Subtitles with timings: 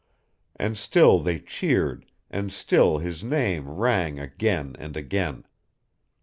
[0.55, 5.45] And still they cheered and still his name rang again and again.